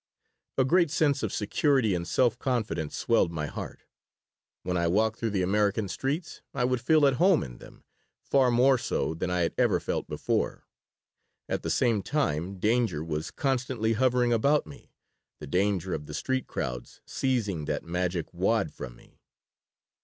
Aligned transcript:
A 0.57 0.65
great 0.65 0.89
sense 0.89 1.21
of 1.21 1.31
security 1.31 1.93
and 1.93 2.07
self 2.07 2.39
confidence 2.39 2.97
swelled 2.97 3.31
my 3.31 3.45
heart. 3.45 3.83
When 4.63 4.75
I 4.75 4.87
walked 4.87 5.19
through 5.19 5.29
the 5.29 5.43
American 5.43 5.87
streets 5.87 6.41
I 6.55 6.63
would 6.63 6.81
feel 6.81 7.05
at 7.05 7.17
home 7.21 7.43
in 7.43 7.59
them, 7.59 7.83
far 8.23 8.49
more 8.49 8.79
so 8.79 9.13
than 9.13 9.29
I 9.29 9.41
had 9.41 9.53
ever 9.59 9.79
felt 9.79 10.07
before. 10.07 10.65
At 11.47 11.61
the 11.61 11.69
same 11.69 12.01
time 12.01 12.57
danger 12.57 13.03
was 13.03 13.29
constantly 13.29 13.93
hovering 13.93 14.33
about 14.33 14.65
me 14.65 14.91
the 15.39 15.45
danger 15.45 15.93
of 15.93 16.07
the 16.07 16.15
street 16.15 16.47
crowds 16.47 17.01
seizing 17.05 17.65
that 17.65 17.83
magic 17.83 18.33
wad 18.33 18.73
from 18.73 18.95
me. 18.95 19.21